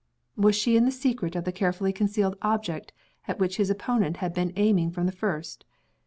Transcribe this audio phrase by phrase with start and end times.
[0.35, 2.91] Was she in the secret of the carefully concealed object
[3.27, 5.63] at which his opponent had been aiming from the first?